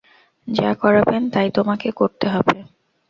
[0.47, 2.57] যা করাবেন, তাই তোমাকে করতে হবে।